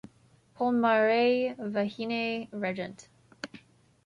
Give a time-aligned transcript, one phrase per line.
[0.55, 3.07] Po-maré Vahiné Regent.